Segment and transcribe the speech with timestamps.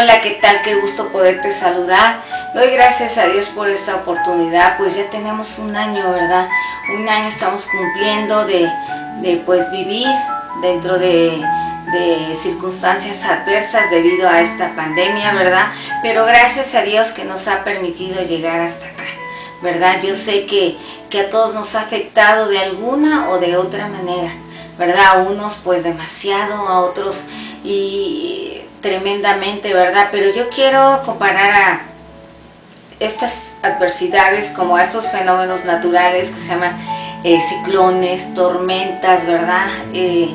[0.00, 0.62] Hola, ¿qué tal?
[0.62, 2.22] Qué gusto poderte saludar.
[2.54, 6.48] Doy gracias a Dios por esta oportunidad, pues ya tenemos un año, ¿verdad?
[6.96, 8.70] Un año estamos cumpliendo de,
[9.44, 10.06] pues vivir
[10.62, 11.42] dentro de,
[11.92, 15.68] de circunstancias adversas debido a esta pandemia, ¿verdad?
[16.02, 19.04] Pero gracias a Dios que nos ha permitido llegar hasta acá,
[19.62, 20.00] ¿verdad?
[20.02, 20.76] Yo sé que,
[21.10, 24.32] que a todos nos ha afectado de alguna o de otra manera,
[24.78, 25.04] ¿verdad?
[25.06, 27.22] A unos pues demasiado, a otros
[27.64, 30.08] y tremendamente, ¿verdad?
[30.10, 31.82] Pero yo quiero comparar a
[33.00, 36.76] estas adversidades como a estos fenómenos naturales que se llaman
[37.24, 39.66] eh, ciclones, tormentas, ¿verdad?
[39.92, 40.30] Eh,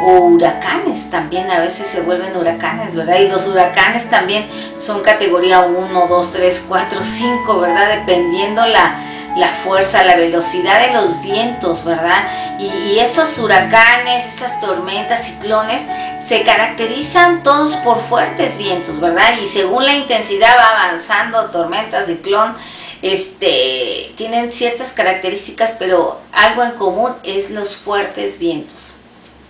[0.00, 3.18] o huracanes también, a veces se vuelven huracanes, ¿verdad?
[3.18, 4.46] Y los huracanes también
[4.78, 7.98] son categoría 1, 2, 3, 4, 5, ¿verdad?
[7.98, 8.94] Dependiendo la,
[9.36, 12.24] la fuerza, la velocidad de los vientos, ¿verdad?
[12.58, 15.82] Y, esos huracanes, esas tormentas, ciclones,
[16.20, 19.38] se caracterizan todos por fuertes vientos, ¿verdad?
[19.40, 22.54] Y según la intensidad va avanzando, tormentas, ciclón,
[23.02, 28.87] este, tienen ciertas características, pero algo en común es los fuertes vientos,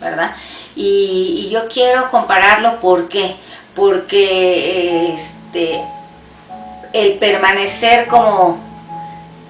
[0.00, 0.34] ¿verdad?
[0.77, 3.36] Y, yo quiero compararlo, ¿por qué?
[3.74, 5.80] Porque este,
[6.92, 8.69] el permanecer como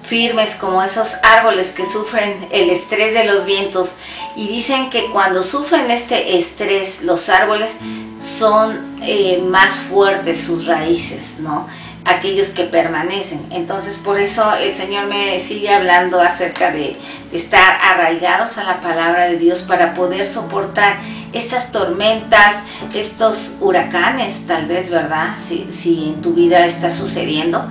[0.09, 3.91] firmes como esos árboles que sufren el estrés de los vientos
[4.35, 7.73] y dicen que cuando sufren este estrés los árboles
[8.19, 11.67] son eh, más fuertes sus raíces, ¿no?
[12.09, 13.45] Aquellos que permanecen.
[13.51, 16.97] Entonces por eso el Señor me sigue hablando acerca de,
[17.31, 20.95] estar arraigados a la palabra de Dios para poder soportar
[21.31, 22.55] estas tormentas,
[22.95, 25.37] estos huracanes tal vez, ¿verdad?
[25.37, 27.63] Si, si en tu vida está sucediendo.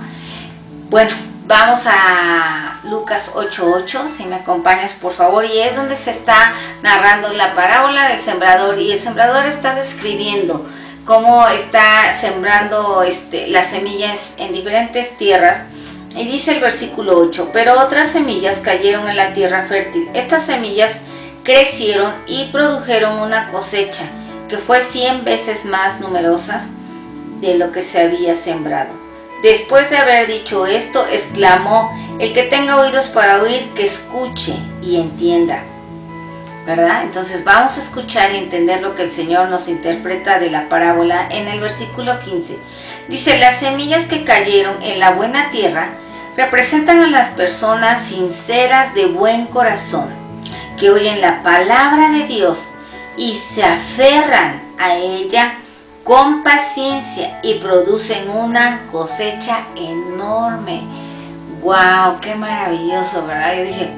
[0.89, 1.11] Bueno,
[1.49, 6.53] Vamos a Lucas 8.8, si me acompañas por favor, y es donde se está
[6.83, 10.63] narrando la parábola del sembrador y el sembrador está describiendo
[11.09, 15.65] cómo está sembrando este, las semillas en diferentes tierras.
[16.15, 20.07] Y dice el versículo 8, pero otras semillas cayeron en la tierra fértil.
[20.13, 20.91] Estas semillas
[21.41, 24.03] crecieron y produjeron una cosecha
[24.49, 26.67] que fue 100 veces más numerosas
[27.41, 28.91] de lo que se había sembrado.
[29.41, 34.53] Después de haber dicho esto, exclamó, el que tenga oídos para oír, que escuche
[34.83, 35.63] y entienda.
[36.65, 37.03] ¿Verdad?
[37.03, 41.27] Entonces vamos a escuchar y entender lo que el Señor nos interpreta de la parábola
[41.29, 42.57] en el versículo 15.
[43.07, 45.89] Dice, las semillas que cayeron en la buena tierra
[46.37, 50.09] representan a las personas sinceras de buen corazón,
[50.77, 52.69] que oyen la palabra de Dios
[53.17, 55.55] y se aferran a ella
[56.03, 60.83] con paciencia y producen una cosecha enorme.
[61.61, 62.19] ¡Wow!
[62.21, 63.27] ¡Qué maravilloso!
[63.27, 63.55] ¿Verdad?
[63.57, 63.89] Yo dije,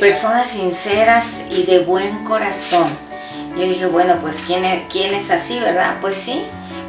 [0.00, 2.88] personas sinceras y de buen corazón.
[3.56, 5.96] Yo dije, bueno, pues ¿quién es, ¿quién es así, verdad?
[6.00, 6.42] Pues sí,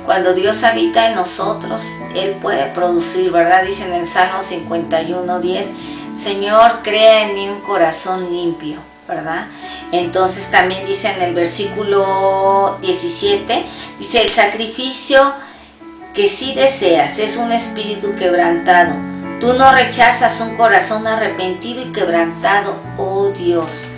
[0.05, 1.83] cuando Dios habita en nosotros,
[2.15, 3.63] Él puede producir, ¿verdad?
[3.63, 5.69] Dice en el Salmo 51, 10,
[6.15, 8.77] Señor, crea en mí un corazón limpio
[9.07, 9.47] ¿verdad?
[9.91, 13.65] Entonces también dice en el versículo 17,
[13.99, 15.33] dice, el sacrificio
[16.13, 19.12] que sí deseas es un espíritu quebrantado.
[19.43, 23.89] Tú no rechazas un corazón arrepentido y quebrantado, oh Dios.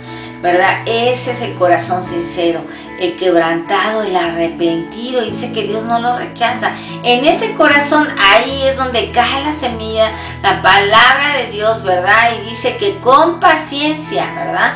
[0.42, 0.80] ¿Verdad?
[0.86, 2.62] Ese es el corazón sincero,
[2.98, 5.22] el quebrantado, el arrepentido.
[5.22, 6.72] Dice que Dios no lo rechaza.
[7.04, 10.10] En ese corazón, ahí es donde cae la semilla,
[10.42, 12.32] la palabra de Dios, ¿verdad?
[12.40, 14.72] Y dice que con paciencia, ¿verdad?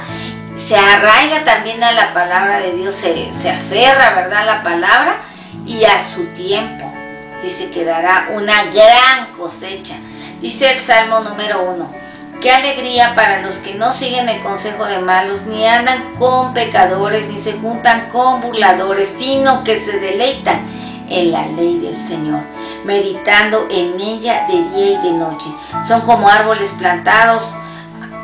[0.55, 4.43] Se arraiga también a la palabra de Dios, se, se aferra, ¿verdad?
[4.43, 5.17] A la palabra
[5.67, 6.93] y a su tiempo.
[7.43, 9.97] Dice que dará una gran cosecha.
[10.41, 11.91] Dice el Salmo número uno.
[12.41, 17.29] Qué alegría para los que no siguen el consejo de malos, ni andan con pecadores,
[17.29, 20.61] ni se juntan con burladores, sino que se deleitan
[21.11, 22.41] en la ley del Señor,
[22.85, 25.51] meditando en ella de día y de noche.
[25.87, 27.53] Son como árboles plantados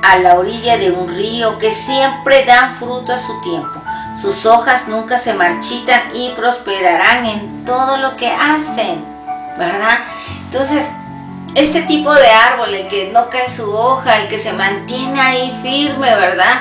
[0.03, 3.83] a la orilla de un río que siempre dan fruto a su tiempo.
[4.19, 9.05] Sus hojas nunca se marchitan y prosperarán en todo lo que hacen,
[9.59, 9.99] ¿verdad?
[10.45, 10.93] Entonces,
[11.57, 15.59] este tipo de árbol, el que no cae su hoja, el que se mantiene ahí
[15.63, 16.61] firme, ¿verdad?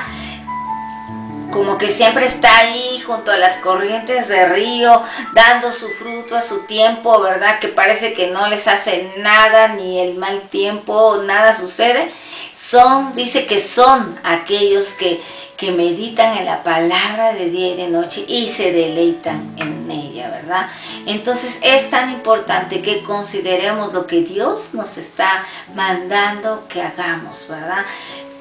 [1.50, 5.02] Como que siempre está ahí junto a las corrientes de río,
[5.34, 7.60] dando su fruto a su tiempo, ¿verdad?
[7.60, 12.10] Que parece que no les hace nada, ni el mal tiempo, nada sucede.
[12.54, 15.20] Son, dice que son aquellos que,
[15.58, 20.05] que meditan en la palabra de día y de noche y se deleitan en ella,
[20.30, 20.68] ¿verdad?
[21.06, 25.44] Entonces es tan importante que consideremos lo que Dios nos está
[25.74, 27.84] mandando que hagamos, ¿verdad?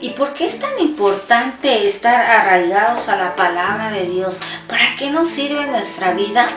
[0.02, 4.40] ¿Y por qué es tan importante estar arraigados a la palabra de Dios?
[4.68, 6.50] ¿Para qué nos sirve nuestra vida?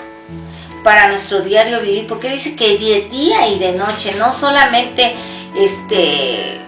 [0.83, 5.15] Para nuestro diario vivir, porque dice que de día y de noche, no solamente
[5.57, 6.61] este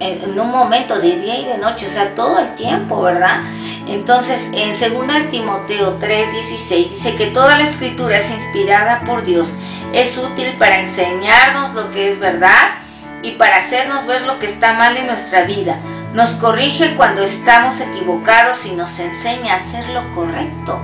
[0.00, 3.42] en, un momento de día y de noche, o sea, todo el tiempo, ¿verdad?
[3.88, 9.50] Entonces, en 2 Timoteo 3:16 dice que toda la escritura es inspirada por Dios,
[9.92, 12.74] es útil para enseñarnos lo que es verdad
[13.22, 15.78] y para hacernos ver lo que está mal en nuestra vida.
[16.12, 20.78] Nos corrige cuando estamos equivocados y nos enseña a hacer lo correcto.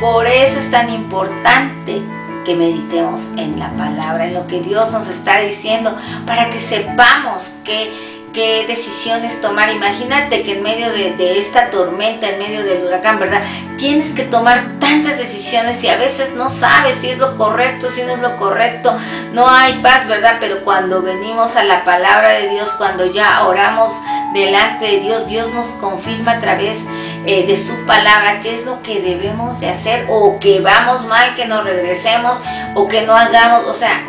[0.00, 2.02] Por eso es tan importante
[2.44, 5.96] que meditemos en la palabra, en lo que Dios nos está diciendo,
[6.26, 7.92] para que sepamos que
[8.34, 9.70] qué decisiones tomar.
[9.70, 13.42] Imagínate que en medio de, esta tormenta, en medio del huracán, ¿verdad?
[13.78, 18.02] Tienes que tomar tantas decisiones y a veces no sabes si es lo correcto, si
[18.02, 18.98] no es lo correcto.
[19.32, 20.36] No hay paz, ¿verdad?
[20.40, 23.92] Pero cuando venimos a la palabra de Dios, cuando ya oramos
[24.34, 26.84] delante de Dios, Dios nos confirma a través
[27.24, 31.36] eh, de su palabra qué es lo que debemos de hacer o que vamos mal,
[31.36, 32.38] que nos regresemos
[32.74, 33.64] o que no hagamos.
[33.68, 34.02] O sea,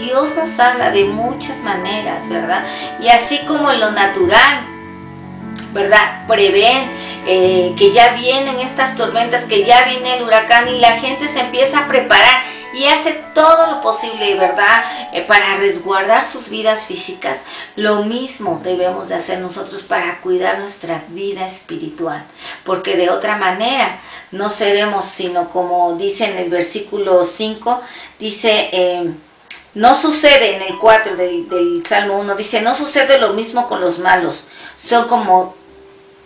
[0.00, 2.64] Dios nos habla de muchas maneras, ¿verdad?
[3.00, 4.66] Y así como en lo natural,
[5.72, 6.26] ¿verdad?
[6.26, 6.90] Prevén
[7.26, 11.40] eh, que ya vienen estas tormentas, que ya viene el huracán y la gente se
[11.40, 12.42] empieza a preparar
[12.72, 14.84] y hace todo lo posible, ¿verdad?
[15.12, 17.44] Eh, para resguardar sus vidas físicas.
[17.76, 22.24] Lo mismo debemos de hacer nosotros para cuidar nuestra vida espiritual,
[22.64, 23.98] porque de otra manera
[24.30, 27.82] no seremos, sino como dice en el versículo 5,
[28.18, 28.70] dice...
[28.72, 29.10] Eh,
[29.74, 33.98] no sucede en el 4 del, Salmo 1, dice, no sucede lo mismo con los
[33.98, 35.54] malos, son como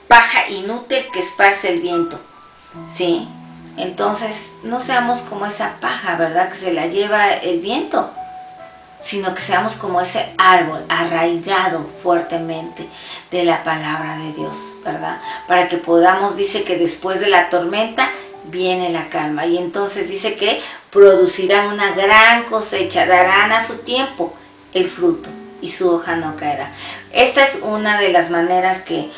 [0.08, 2.18] paja inútil que esparce el viento.
[2.92, 3.28] ¿Sí?
[3.76, 6.50] Entonces, no seamos como esa paja, ¿verdad?
[6.50, 8.10] Que se la lleva el viento,
[9.00, 12.88] sino que seamos como ese árbol arraigado fuertemente
[13.30, 15.20] de la palabra de Dios, ¿verdad?
[15.46, 18.08] Para que podamos, dice que después de la tormenta
[18.44, 19.46] viene la calma.
[19.46, 20.60] Y entonces dice que
[20.90, 24.34] producirán una gran cosecha, darán a su tiempo
[24.72, 25.30] el fruto
[25.60, 26.72] y su hoja no caerá.
[27.12, 29.08] Esta es una de las maneras que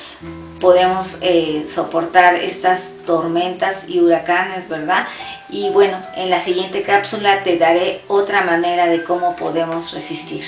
[0.60, 5.06] podemos eh, soportar estas tormentas y huracanes, ¿verdad?
[5.48, 10.44] Y bueno, en la siguiente cápsula te daré otra manera de cómo podemos resistir.